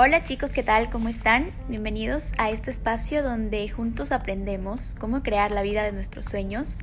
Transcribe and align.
Hola 0.00 0.22
chicos, 0.22 0.52
¿qué 0.52 0.62
tal? 0.62 0.90
¿Cómo 0.90 1.08
están? 1.08 1.50
Bienvenidos 1.68 2.32
a 2.38 2.50
este 2.50 2.70
espacio 2.70 3.20
donde 3.20 3.68
juntos 3.68 4.12
aprendemos 4.12 4.94
cómo 5.00 5.24
crear 5.24 5.50
la 5.50 5.62
vida 5.62 5.82
de 5.82 5.90
nuestros 5.90 6.26
sueños 6.26 6.78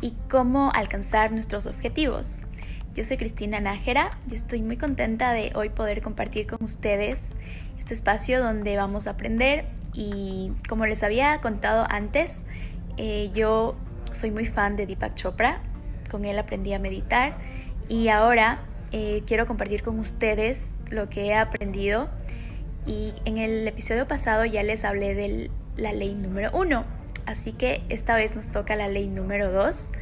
y 0.00 0.14
cómo 0.28 0.72
alcanzar 0.74 1.30
nuestros 1.30 1.66
objetivos. 1.66 2.40
Yo 2.96 3.04
soy 3.04 3.16
Cristina 3.16 3.60
Nájera 3.60 4.18
y 4.28 4.34
estoy 4.34 4.60
muy 4.62 4.76
contenta 4.76 5.30
de 5.30 5.52
hoy 5.54 5.68
poder 5.68 6.02
compartir 6.02 6.48
con 6.48 6.58
ustedes 6.64 7.28
este 7.78 7.94
espacio 7.94 8.42
donde 8.42 8.76
vamos 8.76 9.06
a 9.06 9.10
aprender 9.10 9.66
y 9.92 10.50
como 10.68 10.84
les 10.84 11.04
había 11.04 11.40
contado 11.40 11.86
antes, 11.88 12.42
eh, 12.96 13.30
yo 13.34 13.76
soy 14.12 14.32
muy 14.32 14.46
fan 14.46 14.74
de 14.74 14.88
Deepak 14.88 15.14
Chopra, 15.14 15.60
con 16.10 16.24
él 16.24 16.36
aprendí 16.36 16.72
a 16.72 16.80
meditar 16.80 17.36
y 17.88 18.08
ahora 18.08 18.62
eh, 18.90 19.22
quiero 19.28 19.46
compartir 19.46 19.84
con 19.84 20.00
ustedes 20.00 20.72
lo 20.90 21.08
que 21.08 21.26
he 21.26 21.34
aprendido 21.36 22.08
y 22.88 23.12
en 23.26 23.36
el 23.36 23.68
episodio 23.68 24.08
pasado 24.08 24.46
ya 24.46 24.62
les 24.62 24.84
hablé 24.84 25.14
de 25.14 25.50
la 25.76 25.92
ley 25.92 26.14
número 26.14 26.50
uno, 26.54 26.86
así 27.26 27.52
que 27.52 27.82
esta 27.90 28.16
vez 28.16 28.34
nos 28.34 28.48
toca 28.48 28.74
la 28.76 28.88
ley 28.88 29.08
número 29.08 29.52
dos. 29.52 29.92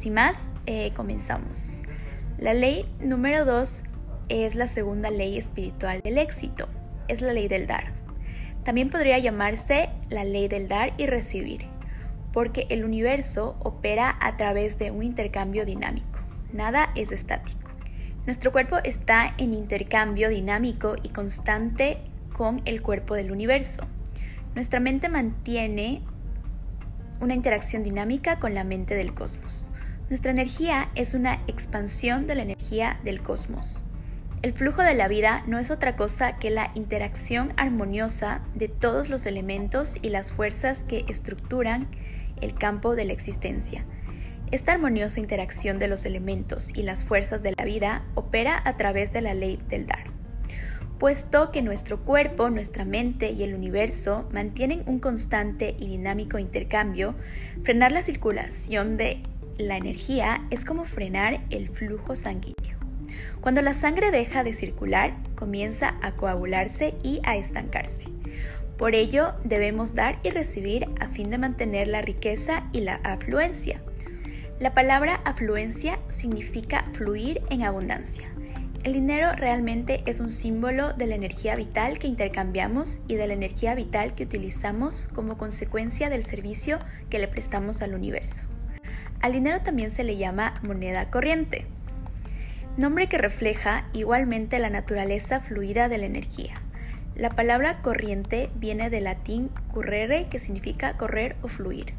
Sin 0.00 0.14
más, 0.14 0.50
eh, 0.64 0.92
comenzamos. 0.96 1.78
La 2.38 2.54
ley 2.54 2.86
número 3.00 3.44
dos 3.44 3.82
es 4.30 4.54
la 4.54 4.66
segunda 4.66 5.10
ley 5.10 5.36
espiritual 5.36 6.00
del 6.00 6.16
éxito, 6.16 6.68
es 7.06 7.20
la 7.20 7.34
ley 7.34 7.48
del 7.48 7.66
dar. 7.66 7.92
También 8.64 8.88
podría 8.88 9.18
llamarse 9.18 9.90
la 10.08 10.24
ley 10.24 10.48
del 10.48 10.68
dar 10.68 10.94
y 10.96 11.06
recibir, 11.06 11.66
porque 12.32 12.66
el 12.70 12.82
universo 12.82 13.56
opera 13.60 14.16
a 14.20 14.38
través 14.38 14.78
de 14.78 14.90
un 14.90 15.02
intercambio 15.02 15.66
dinámico, 15.66 16.20
nada 16.52 16.92
es 16.94 17.12
estático. 17.12 17.70
Nuestro 18.24 18.52
cuerpo 18.52 18.78
está 18.84 19.34
en 19.36 19.52
intercambio 19.52 20.30
dinámico 20.30 20.94
y 21.02 21.08
constante 21.10 21.98
con 22.32 22.62
el 22.64 22.82
cuerpo 22.82 23.14
del 23.14 23.32
universo. 23.32 23.86
Nuestra 24.54 24.80
mente 24.80 25.08
mantiene 25.08 26.02
una 27.20 27.34
interacción 27.34 27.82
dinámica 27.82 28.38
con 28.38 28.54
la 28.54 28.64
mente 28.64 28.94
del 28.94 29.14
cosmos. 29.14 29.70
Nuestra 30.08 30.30
energía 30.30 30.90
es 30.94 31.14
una 31.14 31.40
expansión 31.46 32.26
de 32.26 32.34
la 32.34 32.42
energía 32.42 33.00
del 33.04 33.22
cosmos. 33.22 33.82
El 34.42 34.52
flujo 34.52 34.82
de 34.82 34.94
la 34.94 35.08
vida 35.08 35.44
no 35.46 35.58
es 35.58 35.70
otra 35.70 35.94
cosa 35.96 36.36
que 36.36 36.50
la 36.50 36.72
interacción 36.74 37.54
armoniosa 37.56 38.40
de 38.54 38.68
todos 38.68 39.08
los 39.08 39.24
elementos 39.24 39.96
y 40.02 40.10
las 40.10 40.32
fuerzas 40.32 40.84
que 40.84 41.04
estructuran 41.08 41.88
el 42.40 42.54
campo 42.54 42.96
de 42.96 43.04
la 43.04 43.12
existencia. 43.12 43.84
Esta 44.50 44.72
armoniosa 44.72 45.20
interacción 45.20 45.78
de 45.78 45.88
los 45.88 46.04
elementos 46.04 46.76
y 46.76 46.82
las 46.82 47.04
fuerzas 47.04 47.42
de 47.42 47.54
la 47.56 47.64
vida 47.64 48.02
opera 48.14 48.60
a 48.64 48.76
través 48.76 49.12
de 49.12 49.22
la 49.22 49.32
ley 49.32 49.58
del 49.68 49.86
dar 49.86 50.11
puesto 51.02 51.50
que 51.50 51.62
nuestro 51.62 51.98
cuerpo, 51.98 52.48
nuestra 52.48 52.84
mente 52.84 53.32
y 53.32 53.42
el 53.42 53.56
universo 53.56 54.28
mantienen 54.30 54.84
un 54.86 55.00
constante 55.00 55.74
y 55.76 55.88
dinámico 55.88 56.38
intercambio, 56.38 57.16
frenar 57.64 57.90
la 57.90 58.02
circulación 58.02 58.96
de 58.96 59.20
la 59.58 59.76
energía 59.76 60.46
es 60.50 60.64
como 60.64 60.84
frenar 60.84 61.40
el 61.50 61.70
flujo 61.70 62.14
sanguíneo. 62.14 62.78
Cuando 63.40 63.62
la 63.62 63.74
sangre 63.74 64.12
deja 64.12 64.44
de 64.44 64.54
circular, 64.54 65.16
comienza 65.34 65.96
a 66.02 66.12
coagularse 66.12 66.94
y 67.02 67.20
a 67.24 67.36
estancarse. 67.36 68.06
Por 68.78 68.94
ello, 68.94 69.32
debemos 69.42 69.96
dar 69.96 70.20
y 70.22 70.30
recibir 70.30 70.86
a 71.00 71.08
fin 71.08 71.30
de 71.30 71.38
mantener 71.38 71.88
la 71.88 72.02
riqueza 72.02 72.68
y 72.70 72.82
la 72.82 73.00
afluencia. 73.02 73.82
La 74.60 74.72
palabra 74.72 75.20
afluencia 75.24 75.98
significa 76.10 76.84
fluir 76.92 77.42
en 77.50 77.64
abundancia. 77.64 78.31
El 78.82 78.94
dinero 78.94 79.30
realmente 79.36 80.02
es 80.06 80.18
un 80.18 80.32
símbolo 80.32 80.92
de 80.92 81.06
la 81.06 81.14
energía 81.14 81.54
vital 81.54 82.00
que 82.00 82.08
intercambiamos 82.08 83.04
y 83.06 83.14
de 83.14 83.28
la 83.28 83.34
energía 83.34 83.76
vital 83.76 84.16
que 84.16 84.24
utilizamos 84.24 85.06
como 85.14 85.38
consecuencia 85.38 86.10
del 86.10 86.24
servicio 86.24 86.80
que 87.08 87.20
le 87.20 87.28
prestamos 87.28 87.80
al 87.80 87.94
universo. 87.94 88.48
Al 89.20 89.34
dinero 89.34 89.60
también 89.62 89.92
se 89.92 90.02
le 90.02 90.16
llama 90.16 90.54
moneda 90.64 91.10
corriente, 91.10 91.64
nombre 92.76 93.08
que 93.08 93.18
refleja 93.18 93.86
igualmente 93.92 94.58
la 94.58 94.70
naturaleza 94.70 95.38
fluida 95.38 95.88
de 95.88 95.98
la 95.98 96.06
energía. 96.06 96.54
La 97.14 97.30
palabra 97.30 97.82
corriente 97.82 98.50
viene 98.56 98.90
del 98.90 99.04
latín 99.04 99.50
currere, 99.72 100.26
que 100.28 100.40
significa 100.40 100.96
correr 100.96 101.36
o 101.42 101.48
fluir. 101.48 101.94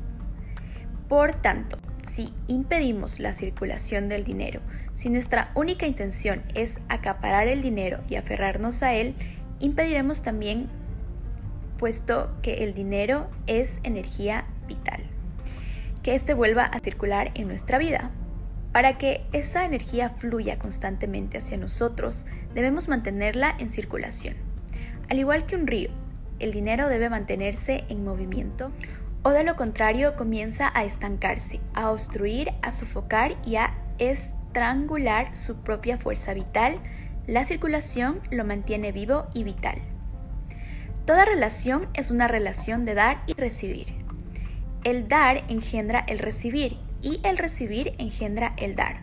Por 1.07 1.31
tanto, 1.33 1.77
si 2.11 2.33
impedimos 2.47 3.19
la 3.19 3.33
circulación 3.33 4.09
del 4.09 4.23
dinero, 4.23 4.61
si 4.93 5.09
nuestra 5.09 5.51
única 5.55 5.87
intención 5.87 6.43
es 6.53 6.79
acaparar 6.89 7.47
el 7.47 7.61
dinero 7.61 7.99
y 8.09 8.15
aferrarnos 8.15 8.83
a 8.83 8.93
él, 8.93 9.15
impediremos 9.59 10.23
también, 10.23 10.67
puesto 11.77 12.35
que 12.41 12.63
el 12.63 12.73
dinero 12.73 13.29
es 13.47 13.79
energía 13.83 14.45
vital, 14.67 15.01
que 16.01 16.15
éste 16.15 16.33
vuelva 16.33 16.65
a 16.65 16.79
circular 16.79 17.31
en 17.35 17.47
nuestra 17.47 17.77
vida. 17.77 18.11
Para 18.71 18.97
que 18.97 19.25
esa 19.33 19.65
energía 19.65 20.09
fluya 20.09 20.57
constantemente 20.57 21.37
hacia 21.37 21.57
nosotros, 21.57 22.25
debemos 22.53 22.87
mantenerla 22.87 23.55
en 23.59 23.69
circulación. 23.69 24.35
Al 25.09 25.19
igual 25.19 25.45
que 25.45 25.55
un 25.55 25.67
río, 25.67 25.91
el 26.39 26.51
dinero 26.51 26.89
debe 26.89 27.09
mantenerse 27.09 27.83
en 27.89 28.03
movimiento 28.03 28.71
o 29.23 29.31
de 29.31 29.44
lo 29.44 29.56
contrario 29.56 30.16
comienza 30.16 30.72
a 30.73 30.84
estancarse, 30.84 31.61
a 31.73 31.89
obstruir, 31.91 32.51
a 32.61 32.72
sofocar 32.72 33.38
y 33.45 33.56
a 33.56 33.73
estrangular 33.97 35.35
su 35.35 35.63
propia 35.63 35.97
fuerza 35.97 36.34
vital, 36.34 36.79
la 37.25 37.45
circulación 37.45 38.19
lo 38.31 38.44
mantiene 38.44 38.91
vivo 38.91 39.28
y 39.33 39.45
vital. 39.45 39.78
Toda 41.06 41.25
relación 41.25 41.88
es 41.94 42.12
una 42.12 42.28
relación 42.28 42.85
de 42.85 42.95
dar 42.95 43.23
y 43.25 43.33
recibir. 43.33 43.88
El 44.83 45.07
dar 45.07 45.45
engendra 45.47 46.00
el 46.00 46.19
recibir 46.19 46.78
y 47.01 47.22
el 47.23 47.38
recibir 47.38 47.95
engendra 47.97 48.53
el 48.57 48.75
dar. 48.75 49.01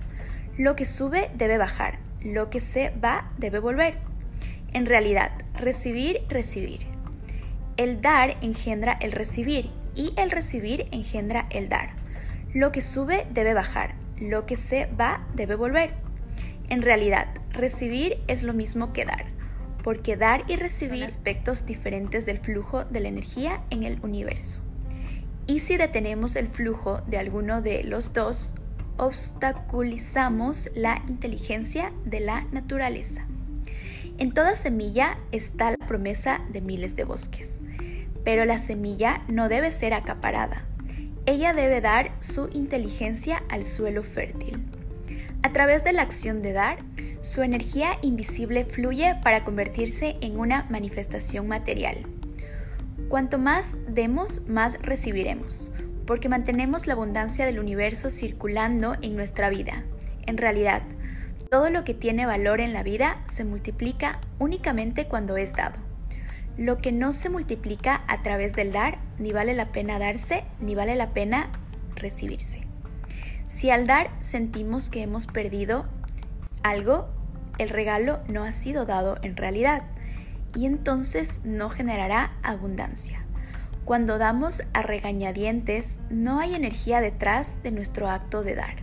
Lo 0.59 0.77
que 0.77 0.85
sube 0.85 1.31
debe 1.35 1.57
bajar, 1.57 1.99
lo 2.23 2.51
que 2.51 2.61
se 2.61 2.91
va 2.91 3.31
debe 3.39 3.59
volver. 3.59 3.99
En 4.75 4.85
realidad, 4.85 5.31
recibir, 5.55 6.21
recibir. 6.29 6.87
El 7.79 8.03
dar 8.03 8.37
engendra 8.43 8.93
el 9.01 9.13
recibir 9.13 9.71
y 9.95 10.13
el 10.17 10.31
recibir 10.31 10.87
engendra 10.91 11.47
el 11.51 11.69
dar. 11.69 11.91
Lo 12.55 12.73
que 12.73 12.83
sube 12.83 13.27
debe 13.31 13.55
bajar, 13.55 13.95
lo 14.21 14.47
que 14.47 14.57
se 14.57 14.87
va 14.87 15.27
debe 15.35 15.55
volver. 15.55 15.95
En 16.69 16.83
realidad, 16.83 17.29
recibir 17.51 18.19
es 18.27 18.43
lo 18.43 18.53
mismo 18.53 18.93
que 18.93 19.05
dar, 19.05 19.27
porque 19.83 20.17
dar 20.17 20.45
y 20.49 20.57
recibir 20.57 21.01
son 21.01 21.09
aspectos 21.09 21.67
diferentes 21.67 22.27
del 22.27 22.39
flujo 22.39 22.85
de 22.85 23.01
la 23.01 23.09
energía 23.09 23.63
en 23.71 23.83
el 23.85 23.99
universo. 24.03 24.61
Y 25.47 25.61
si 25.61 25.77
detenemos 25.77 26.37
el 26.37 26.49
flujo 26.49 27.01
de 27.09 27.19
alguno 27.19 27.61
de 27.63 27.83
los 27.83 28.13
dos, 28.13 28.55
obstaculizamos 28.99 30.71
la 30.77 31.03
inteligencia 31.09 31.93
de 32.05 32.21
la 32.21 32.43
naturaleza. 32.53 33.27
En 34.19 34.33
toda 34.33 34.55
semilla 34.55 35.19
está 35.33 35.71
la 35.71 35.87
promesa 35.89 36.41
de 36.53 36.61
miles 36.61 36.95
de 36.95 37.05
bosques. 37.05 37.61
Pero 38.25 38.45
la 38.45 38.59
semilla 38.59 39.23
no 39.29 39.49
debe 39.49 39.71
ser 39.71 39.95
acaparada. 39.95 40.65
Ella 41.27 41.53
debe 41.53 41.81
dar 41.81 42.13
su 42.21 42.49
inteligencia 42.53 43.43
al 43.49 43.67
suelo 43.67 44.03
fértil. 44.03 44.63
A 45.43 45.53
través 45.53 45.85
de 45.85 45.93
la 45.93 46.03
acción 46.03 46.43
de 46.43 46.53
dar, 46.53 46.79
su 47.23 47.43
energía 47.43 47.99
invisible 48.03 48.65
fluye 48.65 49.17
para 49.23 49.45
convertirse 49.45 50.17
en 50.21 50.39
una 50.39 50.67
manifestación 50.71 51.49
material. 51.49 51.99
Cuanto 53.09 53.39
más 53.39 53.77
demos, 53.89 54.47
más 54.47 54.81
recibiremos, 54.83 55.73
porque 56.07 56.29
mantenemos 56.29 56.87
la 56.87 56.95
abundancia 56.95 57.47
del 57.47 57.59
universo 57.59 58.11
circulando 58.11 58.97
en 59.03 59.17
nuestra 59.17 59.51
vida. 59.51 59.85
En 60.27 60.37
realidad, 60.37 60.83
todo 61.51 61.71
lo 61.71 61.85
que 61.85 61.95
tiene 61.95 62.27
valor 62.27 62.61
en 62.61 62.73
la 62.73 62.83
vida 62.83 63.23
se 63.27 63.45
multiplica 63.45 64.21
únicamente 64.39 65.07
cuando 65.07 65.37
es 65.37 65.55
dado. 65.55 65.90
Lo 66.57 66.79
que 66.79 66.93
no 66.93 67.13
se 67.13 67.31
multiplica 67.31 68.03
a 68.07 68.23
través 68.23 68.55
del 68.55 68.73
dar, 68.73 68.99
ni 69.19 69.33
vale 69.33 69.55
la 69.55 69.73
pena 69.73 69.99
darse, 69.99 70.45
ni 70.61 70.75
vale 70.75 70.95
la 70.97 71.11
pena 71.11 71.51
recibirse. 71.95 72.63
Si 73.49 73.71
al 73.71 73.87
dar 73.87 74.11
sentimos 74.21 74.91
que 74.91 75.03
hemos 75.03 75.27
perdido 75.27 75.87
algo, 76.63 77.09
el 77.59 77.69
regalo 77.69 78.21
no 78.29 78.45
ha 78.45 78.53
sido 78.53 78.87
dado 78.87 79.19
en 79.23 79.37
realidad 79.37 79.83
y 80.55 80.67
entonces 80.67 81.41
no 81.45 81.69
generará 81.69 82.33
abundancia. 82.43 83.23
Cuando 83.85 84.19
damos 84.19 84.63
a 84.73 84.83
regañadientes, 84.83 85.99
no 86.11 86.41
hay 86.41 86.55
energía 86.55 87.01
detrás 87.01 87.63
de 87.63 87.71
nuestro 87.71 88.09
acto 88.09 88.43
de 88.43 88.55
dar. 88.55 88.77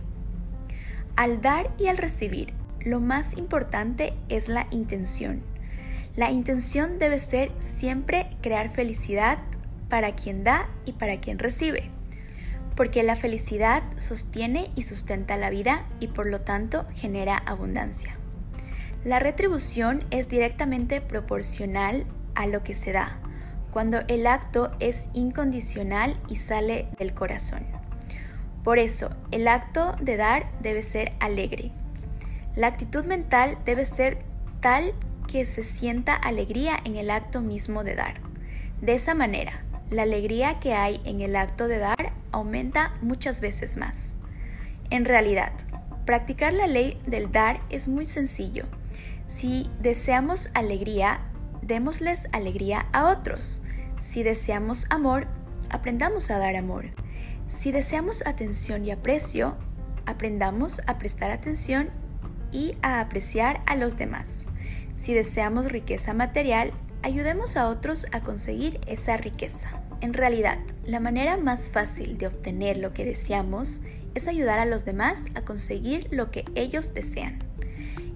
Al 1.16 1.40
dar 1.40 1.70
y 1.78 1.86
al 1.86 1.96
recibir, 1.96 2.52
lo 2.80 3.00
más 3.00 3.36
importante 3.36 4.14
es 4.28 4.48
la 4.48 4.66
intención 4.70 5.42
la 6.18 6.32
intención 6.32 6.98
debe 6.98 7.20
ser 7.20 7.52
siempre 7.60 8.26
crear 8.42 8.70
felicidad 8.70 9.38
para 9.88 10.16
quien 10.16 10.42
da 10.42 10.68
y 10.84 10.94
para 10.94 11.20
quien 11.20 11.38
recibe, 11.38 11.92
porque 12.74 13.04
la 13.04 13.14
felicidad 13.14 13.84
sostiene 13.98 14.72
y 14.74 14.82
sustenta 14.82 15.36
la 15.36 15.48
vida 15.48 15.86
y 16.00 16.08
por 16.08 16.26
lo 16.26 16.40
tanto 16.40 16.86
genera 16.96 17.38
abundancia. 17.38 18.16
La 19.04 19.20
retribución 19.20 20.02
es 20.10 20.28
directamente 20.28 21.00
proporcional 21.00 22.04
a 22.34 22.48
lo 22.48 22.64
que 22.64 22.74
se 22.74 22.90
da, 22.90 23.18
cuando 23.70 24.00
el 24.08 24.26
acto 24.26 24.72
es 24.80 25.08
incondicional 25.12 26.18
y 26.28 26.34
sale 26.34 26.88
del 26.98 27.14
corazón. 27.14 27.62
Por 28.64 28.80
eso, 28.80 29.14
el 29.30 29.46
acto 29.46 29.94
de 30.00 30.16
dar 30.16 30.50
debe 30.62 30.82
ser 30.82 31.12
alegre. 31.20 31.70
La 32.56 32.66
actitud 32.66 33.04
mental 33.04 33.56
debe 33.64 33.84
ser 33.84 34.18
tal 34.60 34.94
que 35.28 35.44
se 35.44 35.62
sienta 35.62 36.14
alegría 36.14 36.80
en 36.84 36.96
el 36.96 37.10
acto 37.10 37.40
mismo 37.40 37.84
de 37.84 37.94
dar. 37.94 38.20
De 38.80 38.94
esa 38.94 39.14
manera, 39.14 39.62
la 39.90 40.02
alegría 40.02 40.58
que 40.58 40.74
hay 40.74 41.00
en 41.04 41.20
el 41.20 41.36
acto 41.36 41.68
de 41.68 41.78
dar 41.78 42.12
aumenta 42.32 42.94
muchas 43.00 43.40
veces 43.40 43.76
más. 43.76 44.14
En 44.90 45.04
realidad, 45.04 45.52
practicar 46.04 46.52
la 46.52 46.66
ley 46.66 47.00
del 47.06 47.30
dar 47.30 47.60
es 47.70 47.86
muy 47.86 48.06
sencillo. 48.06 48.64
Si 49.28 49.70
deseamos 49.80 50.50
alegría, 50.54 51.20
démosles 51.62 52.28
alegría 52.32 52.86
a 52.92 53.08
otros. 53.08 53.62
Si 54.00 54.22
deseamos 54.22 54.86
amor, 54.90 55.26
aprendamos 55.70 56.30
a 56.30 56.38
dar 56.38 56.56
amor. 56.56 56.86
Si 57.46 57.72
deseamos 57.72 58.26
atención 58.26 58.84
y 58.84 58.90
aprecio, 58.90 59.56
aprendamos 60.06 60.80
a 60.86 60.98
prestar 60.98 61.30
atención 61.30 61.90
y 62.52 62.76
a 62.82 63.00
apreciar 63.00 63.62
a 63.66 63.76
los 63.76 63.98
demás. 63.98 64.46
Si 64.98 65.14
deseamos 65.14 65.70
riqueza 65.70 66.12
material, 66.12 66.72
ayudemos 67.02 67.56
a 67.56 67.68
otros 67.68 68.06
a 68.10 68.20
conseguir 68.20 68.80
esa 68.88 69.16
riqueza. 69.16 69.80
En 70.00 70.12
realidad, 70.12 70.58
la 70.84 70.98
manera 70.98 71.36
más 71.36 71.68
fácil 71.68 72.18
de 72.18 72.26
obtener 72.26 72.76
lo 72.76 72.92
que 72.92 73.04
deseamos 73.04 73.80
es 74.14 74.26
ayudar 74.26 74.58
a 74.58 74.66
los 74.66 74.84
demás 74.84 75.24
a 75.34 75.42
conseguir 75.42 76.08
lo 76.10 76.32
que 76.32 76.44
ellos 76.56 76.94
desean. 76.94 77.38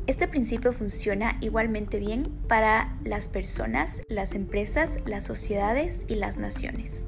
Este 0.09 0.27
principio 0.27 0.73
funciona 0.73 1.39
igualmente 1.41 2.01
bien 2.01 2.25
para 2.49 2.97
las 3.05 3.29
personas, 3.29 4.03
las 4.09 4.33
empresas, 4.33 4.99
las 5.07 5.25
sociedades 5.25 6.03
y 6.09 6.17
las 6.17 6.37
naciones. 6.37 7.07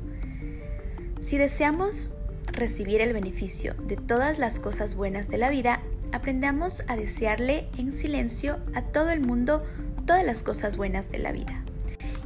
Si 1.20 1.36
deseamos 1.36 2.16
recibir 2.54 3.00
el 3.00 3.12
beneficio 3.12 3.74
de 3.74 3.96
todas 3.96 4.38
las 4.38 4.58
cosas 4.58 4.94
buenas 4.94 5.28
de 5.28 5.38
la 5.38 5.50
vida, 5.50 5.80
aprendamos 6.12 6.82
a 6.88 6.96
desearle 6.96 7.68
en 7.76 7.92
silencio 7.92 8.58
a 8.74 8.82
todo 8.82 9.10
el 9.10 9.20
mundo 9.20 9.64
todas 10.06 10.24
las 10.24 10.42
cosas 10.42 10.76
buenas 10.76 11.10
de 11.10 11.18
la 11.18 11.32
vida. 11.32 11.64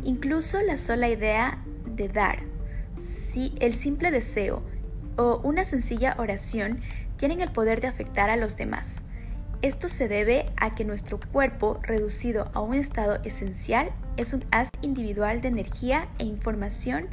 Incluso 0.04 0.60
la 0.62 0.76
sola 0.76 1.08
idea 1.08 1.58
de 1.86 2.08
dar, 2.08 2.40
si 2.98 3.54
el 3.60 3.74
simple 3.74 4.10
deseo 4.10 4.62
o 5.16 5.40
una 5.42 5.64
sencilla 5.64 6.14
oración 6.18 6.80
tienen 7.16 7.40
el 7.40 7.50
poder 7.50 7.80
de 7.80 7.88
afectar 7.88 8.30
a 8.30 8.36
los 8.36 8.56
demás. 8.56 9.02
Esto 9.60 9.88
se 9.88 10.06
debe 10.06 10.46
a 10.56 10.76
que 10.76 10.84
nuestro 10.84 11.18
cuerpo, 11.32 11.80
reducido 11.82 12.48
a 12.54 12.60
un 12.60 12.74
estado 12.74 13.18
esencial, 13.24 13.90
es 14.16 14.32
un 14.32 14.44
haz 14.52 14.70
individual 14.82 15.40
de 15.40 15.48
energía 15.48 16.08
e 16.18 16.24
información 16.24 17.08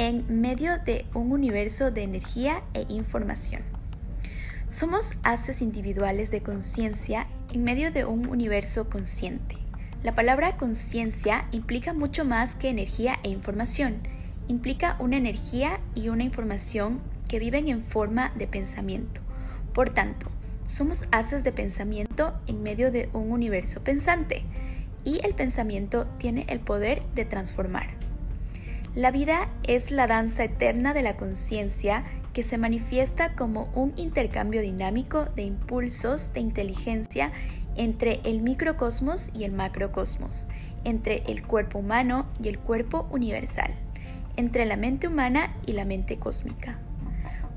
en 0.00 0.40
medio 0.40 0.78
de 0.78 1.04
un 1.12 1.30
universo 1.30 1.90
de 1.90 2.02
energía 2.02 2.62
e 2.72 2.86
información. 2.88 3.60
Somos 4.70 5.12
haces 5.24 5.60
individuales 5.60 6.30
de 6.30 6.40
conciencia 6.40 7.26
en 7.52 7.64
medio 7.64 7.92
de 7.92 8.06
un 8.06 8.26
universo 8.26 8.88
consciente. 8.88 9.56
La 10.02 10.14
palabra 10.14 10.56
conciencia 10.56 11.44
implica 11.52 11.92
mucho 11.92 12.24
más 12.24 12.54
que 12.54 12.70
energía 12.70 13.18
e 13.22 13.28
información. 13.28 13.96
Implica 14.48 14.96
una 15.00 15.18
energía 15.18 15.80
y 15.94 16.08
una 16.08 16.24
información 16.24 17.00
que 17.28 17.38
viven 17.38 17.68
en 17.68 17.84
forma 17.84 18.32
de 18.36 18.46
pensamiento. 18.46 19.20
Por 19.74 19.90
tanto, 19.90 20.28
somos 20.64 21.04
haces 21.12 21.44
de 21.44 21.52
pensamiento 21.52 22.32
en 22.46 22.62
medio 22.62 22.90
de 22.90 23.10
un 23.12 23.32
universo 23.32 23.84
pensante 23.84 24.44
y 25.04 25.20
el 25.26 25.34
pensamiento 25.34 26.06
tiene 26.16 26.46
el 26.48 26.60
poder 26.60 27.02
de 27.14 27.26
transformar. 27.26 28.09
La 28.96 29.12
vida 29.12 29.48
es 29.62 29.92
la 29.92 30.08
danza 30.08 30.42
eterna 30.42 30.92
de 30.94 31.02
la 31.02 31.16
conciencia 31.16 32.02
que 32.32 32.42
se 32.42 32.58
manifiesta 32.58 33.36
como 33.36 33.70
un 33.76 33.92
intercambio 33.94 34.62
dinámico 34.62 35.26
de 35.36 35.42
impulsos 35.42 36.32
de 36.32 36.40
inteligencia 36.40 37.30
entre 37.76 38.20
el 38.24 38.42
microcosmos 38.42 39.30
y 39.32 39.44
el 39.44 39.52
macrocosmos, 39.52 40.48
entre 40.82 41.22
el 41.28 41.46
cuerpo 41.46 41.78
humano 41.78 42.26
y 42.42 42.48
el 42.48 42.58
cuerpo 42.58 43.06
universal, 43.12 43.74
entre 44.36 44.66
la 44.66 44.76
mente 44.76 45.06
humana 45.06 45.54
y 45.66 45.72
la 45.74 45.84
mente 45.84 46.18
cósmica. 46.18 46.76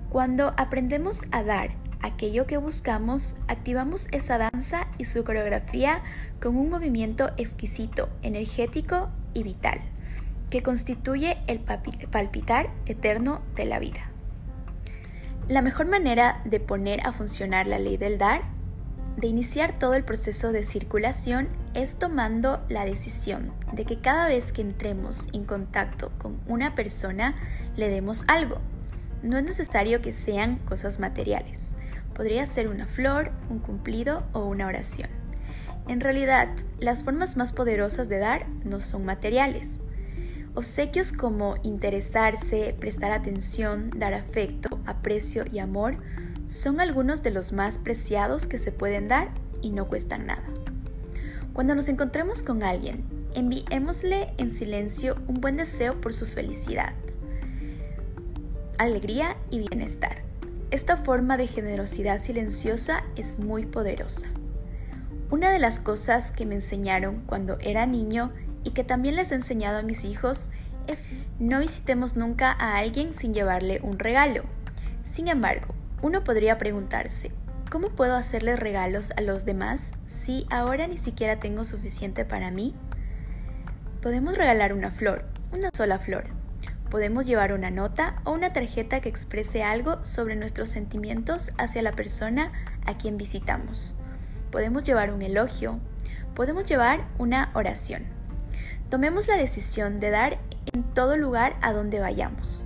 Cuando 0.09 0.53
aprendemos 0.55 1.23
a 1.31 1.41
dar 1.41 1.71
aquello 2.01 2.45
que 2.45 2.57
buscamos, 2.57 3.37
activamos 3.47 4.07
esa 4.11 4.37
danza 4.37 4.85
y 4.99 5.05
su 5.05 5.23
coreografía 5.23 6.03
con 6.39 6.57
un 6.57 6.69
movimiento 6.69 7.31
exquisito, 7.37 8.09
energético 8.21 9.09
y 9.33 9.41
vital, 9.41 9.81
que 10.53 10.61
constituye 10.61 11.39
el 11.47 11.61
palpitar 11.61 12.69
eterno 12.85 13.41
de 13.55 13.65
la 13.65 13.79
vida. 13.79 14.11
La 15.47 15.63
mejor 15.63 15.87
manera 15.87 16.43
de 16.45 16.59
poner 16.59 17.03
a 17.07 17.11
funcionar 17.11 17.65
la 17.65 17.79
ley 17.79 17.97
del 17.97 18.19
dar, 18.19 18.43
de 19.17 19.25
iniciar 19.25 19.79
todo 19.79 19.95
el 19.95 20.03
proceso 20.03 20.51
de 20.51 20.63
circulación, 20.63 21.47
es 21.73 21.95
tomando 21.95 22.63
la 22.69 22.85
decisión 22.85 23.51
de 23.71 23.83
que 23.85 23.99
cada 23.99 24.27
vez 24.27 24.51
que 24.51 24.61
entremos 24.61 25.27
en 25.33 25.45
contacto 25.45 26.11
con 26.19 26.39
una 26.45 26.75
persona 26.75 27.33
le 27.75 27.89
demos 27.89 28.23
algo. 28.27 28.59
No 29.23 29.39
es 29.39 29.43
necesario 29.43 30.03
que 30.03 30.13
sean 30.13 30.57
cosas 30.57 30.99
materiales. 30.99 31.71
Podría 32.13 32.45
ser 32.45 32.67
una 32.67 32.85
flor, 32.85 33.31
un 33.49 33.57
cumplido 33.57 34.21
o 34.33 34.45
una 34.45 34.67
oración. 34.67 35.09
En 35.87 35.99
realidad, 35.99 36.49
las 36.79 37.03
formas 37.03 37.37
más 37.37 37.53
poderosas 37.53 38.07
de 38.07 38.19
dar 38.19 38.47
no 38.63 38.81
son 38.81 39.03
materiales. 39.03 39.79
Obsequios 40.55 41.11
como 41.11 41.55
interesarse, 41.63 42.75
prestar 42.79 43.11
atención, 43.11 43.89
dar 43.95 44.13
afecto, 44.13 44.79
aprecio 44.85 45.45
y 45.51 45.57
amor 45.57 45.97
son 46.45 46.79
algunos 46.79 47.23
de 47.23 47.31
los 47.31 47.53
más 47.53 47.79
preciados 47.79 48.45
que 48.45 48.59
se 48.59 48.71
pueden 48.71 49.07
dar 49.07 49.29
y 49.61 49.71
no 49.71 49.87
cuestan 49.87 50.27
nada. 50.27 50.43
Cuando 51.53 51.73
nos 51.73 51.89
encontremos 51.89 52.43
con 52.43 52.61
alguien, 52.61 53.03
enviémosle 53.33 54.33
en 54.37 54.51
silencio 54.51 55.15
un 55.27 55.41
buen 55.41 55.57
deseo 55.57 55.99
por 55.99 56.13
su 56.13 56.27
felicidad, 56.27 56.93
alegría 58.77 59.37
y 59.49 59.59
bienestar. 59.59 60.21
Esta 60.69 60.97
forma 60.97 61.37
de 61.37 61.47
generosidad 61.47 62.21
silenciosa 62.21 63.03
es 63.15 63.39
muy 63.39 63.65
poderosa. 63.65 64.27
Una 65.31 65.51
de 65.51 65.59
las 65.59 65.79
cosas 65.79 66.31
que 66.31 66.45
me 66.45 66.55
enseñaron 66.55 67.23
cuando 67.25 67.57
era 67.59 67.87
niño 67.87 68.31
y 68.63 68.71
que 68.71 68.83
también 68.83 69.15
les 69.15 69.31
he 69.31 69.35
enseñado 69.35 69.79
a 69.79 69.83
mis 69.83 70.03
hijos 70.03 70.49
es 70.87 71.05
no 71.39 71.59
visitemos 71.59 72.15
nunca 72.15 72.51
a 72.51 72.77
alguien 72.77 73.13
sin 73.13 73.33
llevarle 73.33 73.79
un 73.83 73.99
regalo. 73.99 74.43
Sin 75.03 75.27
embargo, 75.27 75.73
uno 76.01 76.23
podría 76.23 76.57
preguntarse, 76.57 77.31
¿cómo 77.69 77.89
puedo 77.89 78.15
hacerles 78.15 78.59
regalos 78.59 79.11
a 79.17 79.21
los 79.21 79.45
demás 79.45 79.93
si 80.05 80.45
ahora 80.49 80.87
ni 80.87 80.97
siquiera 80.97 81.39
tengo 81.39 81.65
suficiente 81.65 82.25
para 82.25 82.51
mí? 82.51 82.75
Podemos 84.01 84.37
regalar 84.37 84.73
una 84.73 84.91
flor, 84.91 85.25
una 85.51 85.69
sola 85.73 85.99
flor. 85.99 86.25
Podemos 86.89 87.25
llevar 87.25 87.53
una 87.53 87.71
nota 87.71 88.21
o 88.23 88.31
una 88.31 88.53
tarjeta 88.53 88.99
que 88.99 89.09
exprese 89.09 89.63
algo 89.63 90.03
sobre 90.03 90.35
nuestros 90.35 90.69
sentimientos 90.69 91.51
hacia 91.57 91.81
la 91.81 91.93
persona 91.93 92.51
a 92.85 92.97
quien 92.97 93.17
visitamos. 93.17 93.95
Podemos 94.51 94.83
llevar 94.83 95.11
un 95.11 95.23
elogio. 95.23 95.79
Podemos 96.35 96.65
llevar 96.65 97.07
una 97.17 97.49
oración. 97.55 98.03
Tomemos 98.93 99.27
la 99.27 99.37
decisión 99.37 99.99
de 99.99 100.11
dar 100.11 100.37
en 100.71 100.83
todo 100.83 101.17
lugar 101.17 101.55
a 101.63 101.73
donde 101.73 101.99
vayamos 101.99 102.63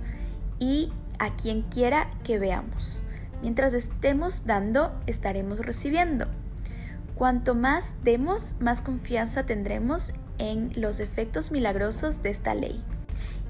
y 0.58 0.92
a 1.18 1.34
quien 1.36 1.62
quiera 1.62 2.10
que 2.22 2.38
veamos. 2.38 3.02
Mientras 3.40 3.72
estemos 3.72 4.44
dando, 4.44 4.94
estaremos 5.06 5.58
recibiendo. 5.60 6.26
Cuanto 7.14 7.54
más 7.54 7.94
demos, 8.04 8.56
más 8.60 8.82
confianza 8.82 9.46
tendremos 9.46 10.12
en 10.36 10.70
los 10.76 11.00
efectos 11.00 11.50
milagrosos 11.50 12.22
de 12.22 12.28
esta 12.28 12.54
ley. 12.54 12.84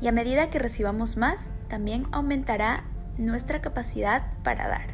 Y 0.00 0.06
a 0.06 0.12
medida 0.12 0.48
que 0.48 0.60
recibamos 0.60 1.16
más, 1.16 1.50
también 1.66 2.06
aumentará 2.12 2.84
nuestra 3.16 3.60
capacidad 3.60 4.22
para 4.44 4.68
dar. 4.68 4.86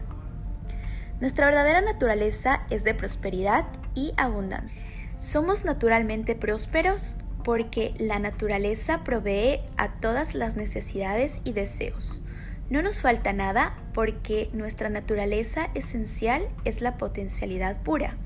Nuestra 1.20 1.44
verdadera 1.44 1.82
naturaleza 1.82 2.62
es 2.70 2.82
de 2.82 2.94
prosperidad 2.94 3.66
y 3.94 4.14
abundancia. 4.16 4.86
Somos 5.18 5.66
naturalmente 5.66 6.34
prósperos 6.34 7.18
porque 7.44 7.94
la 7.98 8.18
naturaleza 8.18 9.04
provee 9.04 9.60
a 9.76 9.92
todas 10.00 10.34
las 10.34 10.56
necesidades 10.56 11.40
y 11.44 11.52
deseos. 11.52 12.22
No 12.70 12.82
nos 12.82 13.02
falta 13.02 13.32
nada 13.32 13.76
porque 13.92 14.48
nuestra 14.52 14.88
naturaleza 14.88 15.68
esencial 15.74 16.48
es 16.64 16.80
la 16.80 16.96
potencialidad 16.96 17.82
pura, 17.82 18.16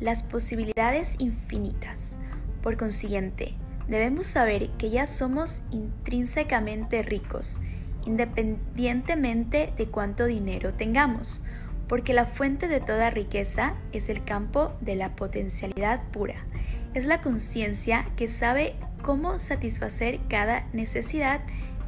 las 0.00 0.22
posibilidades 0.24 1.14
infinitas. 1.18 2.16
Por 2.62 2.76
consiguiente, 2.76 3.54
debemos 3.88 4.26
saber 4.26 4.70
que 4.70 4.90
ya 4.90 5.06
somos 5.06 5.62
intrínsecamente 5.70 7.02
ricos, 7.02 7.58
independientemente 8.04 9.72
de 9.78 9.86
cuánto 9.86 10.26
dinero 10.26 10.74
tengamos, 10.74 11.44
porque 11.88 12.12
la 12.12 12.26
fuente 12.26 12.66
de 12.66 12.80
toda 12.80 13.10
riqueza 13.10 13.74
es 13.92 14.08
el 14.08 14.24
campo 14.24 14.72
de 14.80 14.96
la 14.96 15.14
potencialidad 15.14 16.02
pura. 16.10 16.44
Es 16.96 17.04
la 17.04 17.20
conciencia 17.20 18.06
que 18.16 18.26
sabe 18.26 18.74
cómo 19.02 19.38
satisfacer 19.38 20.18
cada 20.30 20.66
necesidad, 20.72 21.42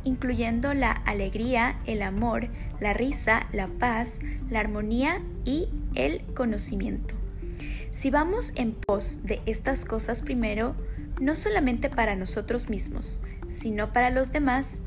incluyendo 0.05 0.75
la 0.75 0.93
alegría, 0.93 1.79
el 1.87 2.03
amor, 2.03 2.49
la 2.79 2.93
risa, 2.93 3.47
la 3.55 3.69
paz, 3.69 4.19
la 4.51 4.61
armonía 4.61 5.23
y 5.47 5.71
el 5.95 6.21
conocimiento. 6.35 7.15
Si 7.91 8.11
vamos 8.11 8.53
en 8.55 8.75
pos 8.75 9.21
de 9.23 9.41
estas 9.47 9.87
cosas 9.87 10.21
primero, 10.21 10.75
no 11.19 11.37
solamente 11.37 11.89
para 11.89 12.15
nosotros 12.15 12.69
mismos, 12.69 13.23
sino 13.49 13.95
para 13.95 14.11
los 14.11 14.31
demás, 14.31 14.83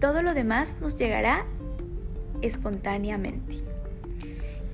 todo 0.00 0.20
lo 0.20 0.34
demás 0.34 0.78
nos 0.80 0.98
llegará 0.98 1.46
espontáneamente. 2.42 3.69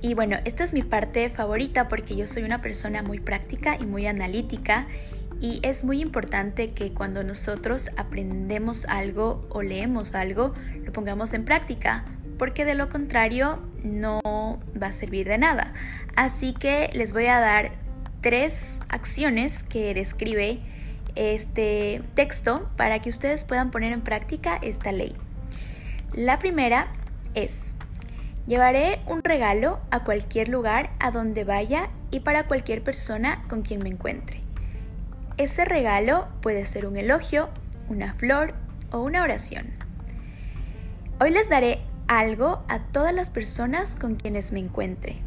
Y 0.07 0.13
bueno, 0.13 0.37
esta 0.45 0.63
es 0.63 0.73
mi 0.73 0.83
parte 0.83 1.29
favorita 1.29 1.89
porque 1.89 2.15
yo 2.15 2.27
soy 2.27 2.43
una 2.43 2.61
persona 2.61 3.01
muy 3.03 3.19
práctica 3.19 3.75
y 3.77 3.85
muy 3.85 4.07
analítica 4.07 4.87
y 5.41 5.59
es 5.63 5.83
muy 5.83 5.99
importante 5.99 6.71
que 6.71 6.93
cuando 6.93 7.25
nosotros 7.25 7.89
aprendemos 7.97 8.85
algo 8.85 9.45
o 9.49 9.61
leemos 9.61 10.15
algo, 10.15 10.53
lo 10.85 10.93
pongamos 10.93 11.33
en 11.33 11.43
práctica, 11.43 12.05
porque 12.39 12.63
de 12.63 12.75
lo 12.75 12.87
contrario 12.87 13.59
no 13.83 14.21
va 14.81 14.87
a 14.87 14.91
servir 14.93 15.27
de 15.27 15.39
nada. 15.39 15.73
Así 16.15 16.53
que 16.53 16.89
les 16.93 17.11
voy 17.11 17.25
a 17.25 17.41
dar 17.41 17.71
tres 18.21 18.79
acciones 18.87 19.63
que 19.63 19.93
describe 19.93 20.61
este 21.15 22.01
texto 22.15 22.69
para 22.77 22.99
que 22.99 23.09
ustedes 23.09 23.43
puedan 23.43 23.71
poner 23.71 23.91
en 23.91 24.03
práctica 24.03 24.57
esta 24.61 24.93
ley. 24.93 25.17
La 26.13 26.39
primera 26.39 26.87
es, 27.35 27.75
llevaré 28.47 29.01
un 29.05 29.23
regalo 29.23 29.79
a 29.91 30.03
cualquier 30.03 30.47
lugar 30.47 30.89
a 30.99 31.11
donde 31.11 31.43
vaya 31.43 31.89
y 32.09 32.21
para 32.21 32.47
cualquier 32.47 32.83
persona 32.83 33.43
con 33.49 33.61
quien 33.61 33.83
me 33.83 33.89
encuentre. 33.89 34.41
Ese 35.37 35.65
regalo 35.65 36.27
puede 36.41 36.65
ser 36.65 36.87
un 36.87 36.97
elogio, 36.97 37.49
una 37.89 38.13
flor 38.15 38.53
o 38.91 39.01
una 39.01 39.21
oración. 39.21 39.67
Hoy 41.19 41.31
les 41.31 41.49
daré 41.49 41.81
algo 42.07 42.63
a 42.69 42.79
todas 42.79 43.13
las 43.13 43.29
personas 43.29 43.95
con 43.95 44.15
quienes 44.15 44.51
me 44.51 44.59
encuentre, 44.59 45.17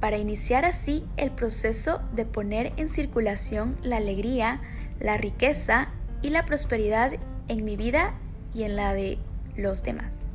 para 0.00 0.16
iniciar 0.16 0.64
así 0.64 1.04
el 1.16 1.30
proceso 1.30 2.00
de 2.14 2.24
poner 2.24 2.72
en 2.76 2.88
circulación 2.88 3.76
la 3.82 3.98
alegría, 3.98 4.60
la 4.98 5.16
riqueza 5.16 5.88
y 6.22 6.30
la 6.30 6.46
prosperidad 6.46 7.12
en 7.48 7.64
mi 7.64 7.76
vida 7.76 8.14
y 8.54 8.62
en 8.62 8.76
la 8.76 8.94
de 8.94 9.18
los 9.56 9.82
demás. 9.82 10.25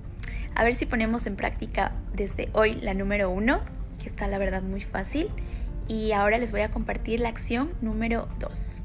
A 0.55 0.63
ver 0.63 0.75
si 0.75 0.85
ponemos 0.85 1.27
en 1.27 1.35
práctica 1.35 1.93
desde 2.13 2.49
hoy 2.53 2.75
la 2.75 2.93
número 2.93 3.29
uno, 3.29 3.61
que 3.99 4.07
está 4.07 4.27
la 4.27 4.37
verdad 4.37 4.61
muy 4.61 4.81
fácil. 4.81 5.29
Y 5.87 6.11
ahora 6.11 6.37
les 6.37 6.51
voy 6.51 6.61
a 6.61 6.71
compartir 6.71 7.19
la 7.19 7.29
acción 7.29 7.71
número 7.81 8.27
dos. 8.39 8.81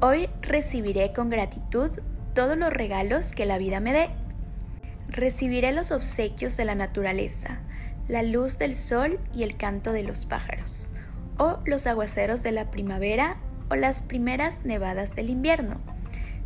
Hoy 0.00 0.28
recibiré 0.40 1.12
con 1.12 1.30
gratitud 1.30 1.90
todos 2.34 2.56
los 2.56 2.72
regalos 2.72 3.32
que 3.32 3.46
la 3.46 3.58
vida 3.58 3.80
me 3.80 3.92
dé. 3.92 4.10
Recibiré 5.08 5.72
los 5.72 5.92
obsequios 5.92 6.56
de 6.56 6.64
la 6.64 6.74
naturaleza, 6.74 7.60
la 8.08 8.22
luz 8.22 8.58
del 8.58 8.74
sol 8.74 9.20
y 9.34 9.42
el 9.42 9.56
canto 9.56 9.92
de 9.92 10.02
los 10.02 10.26
pájaros, 10.26 10.90
o 11.38 11.58
los 11.64 11.86
aguaceros 11.86 12.42
de 12.42 12.52
la 12.52 12.70
primavera 12.70 13.36
o 13.70 13.76
las 13.76 14.02
primeras 14.02 14.64
nevadas 14.64 15.14
del 15.14 15.30
invierno. 15.30 15.80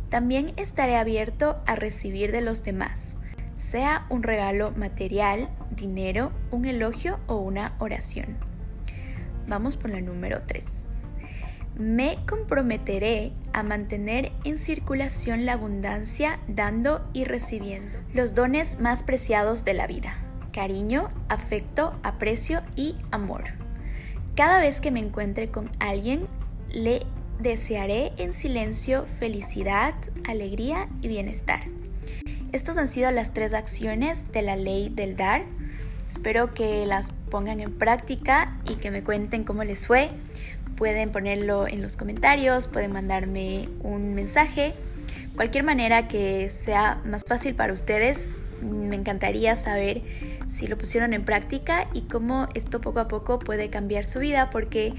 También 0.09 0.53
estaré 0.57 0.95
abierto 0.95 1.61
a 1.65 1.75
recibir 1.75 2.31
de 2.31 2.41
los 2.41 2.63
demás, 2.63 3.16
sea 3.57 4.05
un 4.09 4.23
regalo 4.23 4.71
material, 4.71 5.49
dinero, 5.71 6.31
un 6.51 6.65
elogio 6.65 7.19
o 7.27 7.37
una 7.37 7.75
oración. 7.79 8.37
Vamos 9.47 9.77
por 9.77 9.91
la 9.91 10.01
número 10.01 10.41
3. 10.45 10.65
Me 11.77 12.17
comprometeré 12.27 13.33
a 13.53 13.61
mantener 13.61 14.31
en 14.43 14.57
circulación 14.57 15.45
la 15.45 15.53
abundancia 15.53 16.39
dando 16.47 17.07
y 17.13 17.23
recibiendo 17.23 17.99
los 18.13 18.33
dones 18.33 18.79
más 18.79 19.03
preciados 19.03 19.63
de 19.63 19.75
la 19.75 19.85
vida, 19.85 20.15
cariño, 20.51 21.11
afecto, 21.29 21.93
aprecio 22.01 22.61
y 22.75 22.95
amor. 23.11 23.43
Cada 24.35 24.59
vez 24.59 24.81
que 24.81 24.91
me 24.91 24.99
encuentre 24.99 25.49
con 25.49 25.69
alguien, 25.79 26.27
le 26.69 27.05
desearé 27.39 28.11
en 28.17 28.33
silencio 28.33 29.05
felicidad, 29.19 29.93
alegría 30.27 30.89
y 31.01 31.07
bienestar. 31.07 31.61
Estas 32.53 32.77
han 32.77 32.87
sido 32.87 33.11
las 33.11 33.33
tres 33.33 33.53
acciones 33.53 34.31
de 34.31 34.41
la 34.41 34.55
ley 34.55 34.89
del 34.89 35.17
dar. 35.17 35.43
Espero 36.09 36.53
que 36.53 36.85
las 36.85 37.11
pongan 37.29 37.59
en 37.59 37.77
práctica 37.77 38.57
y 38.65 38.75
que 38.75 38.89
me 38.89 39.03
cuenten 39.03 39.43
cómo 39.43 39.63
les 39.65 39.85
fue. 39.85 40.09
Pueden 40.77 41.11
ponerlo 41.11 41.67
en 41.67 41.81
los 41.81 41.97
comentarios, 41.97 42.67
pueden 42.67 42.93
mandarme 42.93 43.67
un 43.81 44.13
mensaje. 44.13 44.73
Cualquier 45.35 45.63
manera 45.63 46.07
que 46.07 46.49
sea 46.49 47.01
más 47.05 47.25
fácil 47.25 47.53
para 47.53 47.73
ustedes, 47.73 48.31
me 48.61 48.95
encantaría 48.95 49.55
saber 49.55 50.01
si 50.49 50.67
lo 50.67 50.77
pusieron 50.77 51.13
en 51.13 51.25
práctica 51.25 51.87
y 51.93 52.03
cómo 52.03 52.47
esto 52.53 52.79
poco 52.79 53.01
a 53.01 53.07
poco 53.07 53.39
puede 53.39 53.69
cambiar 53.69 54.05
su 54.05 54.19
vida 54.19 54.49
porque 54.51 54.93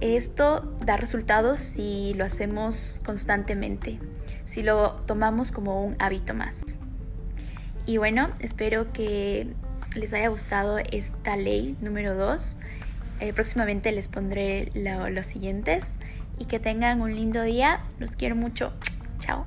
esto 0.00 0.74
da 0.84 0.96
resultados 0.96 1.60
si 1.60 2.14
lo 2.14 2.24
hacemos 2.24 3.00
constantemente, 3.04 3.98
si 4.46 4.62
lo 4.62 4.92
tomamos 5.06 5.52
como 5.52 5.84
un 5.84 5.96
hábito 5.98 6.34
más. 6.34 6.77
Y 7.88 7.96
bueno, 7.96 8.28
espero 8.40 8.92
que 8.92 9.46
les 9.94 10.12
haya 10.12 10.28
gustado 10.28 10.76
esta 10.76 11.36
ley 11.38 11.74
número 11.80 12.14
2. 12.14 12.56
Eh, 13.20 13.32
próximamente 13.32 13.92
les 13.92 14.08
pondré 14.08 14.70
los 14.74 15.24
siguientes 15.24 15.94
y 16.38 16.44
que 16.44 16.60
tengan 16.60 17.00
un 17.00 17.14
lindo 17.14 17.42
día. 17.42 17.80
Los 17.98 18.10
quiero 18.10 18.36
mucho. 18.36 18.74
Chao. 19.20 19.46